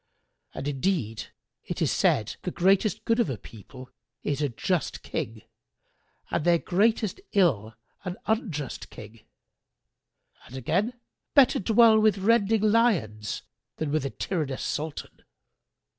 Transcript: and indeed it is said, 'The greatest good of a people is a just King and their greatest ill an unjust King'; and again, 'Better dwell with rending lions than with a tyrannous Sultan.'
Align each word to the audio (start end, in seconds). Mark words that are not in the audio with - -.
and 0.55 0.67
indeed 0.67 1.25
it 1.63 1.79
is 1.79 1.91
said, 1.91 2.35
'The 2.41 2.49
greatest 2.49 3.05
good 3.05 3.19
of 3.19 3.29
a 3.29 3.37
people 3.37 3.91
is 4.23 4.41
a 4.41 4.49
just 4.49 5.03
King 5.03 5.43
and 6.31 6.43
their 6.43 6.57
greatest 6.57 7.21
ill 7.33 7.75
an 8.03 8.17
unjust 8.25 8.89
King'; 8.89 9.19
and 10.47 10.57
again, 10.57 10.99
'Better 11.35 11.59
dwell 11.59 11.99
with 11.99 12.17
rending 12.17 12.61
lions 12.63 13.43
than 13.75 13.91
with 13.91 14.03
a 14.03 14.09
tyrannous 14.09 14.63
Sultan.' 14.63 15.21